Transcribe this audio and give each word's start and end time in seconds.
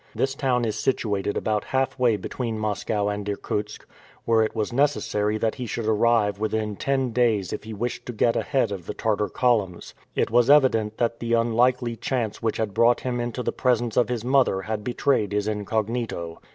This 0.15 0.33
town 0.33 0.65
is 0.65 0.79
situated 0.79 1.37
about 1.37 1.65
halfway 1.65 2.17
between 2.17 2.57
Moscow 2.57 3.07
and 3.07 3.29
Irkutsk, 3.29 3.85
where 4.25 4.41
it 4.41 4.55
was 4.55 4.73
necessary 4.73 5.37
that 5.37 5.53
he 5.53 5.67
should 5.67 5.85
arrive 5.85 6.39
within 6.39 6.75
ten 6.75 7.11
days 7.11 7.53
if 7.53 7.65
he 7.65 7.73
wished 7.75 8.07
to 8.07 8.11
get 8.11 8.35
ahead 8.35 8.71
of 8.71 8.87
the 8.87 8.95
Tartar 8.95 9.29
columns. 9.29 9.93
It 10.15 10.31
was 10.31 10.49
evident 10.49 10.97
that 10.97 11.19
the 11.19 11.33
unlucky 11.33 11.95
chance 11.97 12.41
which 12.41 12.57
had 12.57 12.73
brought 12.73 13.01
him 13.01 13.19
into 13.19 13.43
the 13.43 13.51
presence 13.51 13.95
of 13.95 14.09
his 14.09 14.25
mother 14.25 14.63
had 14.63 14.83
betrayed 14.83 15.33
his 15.33 15.47
incognito. 15.47 16.41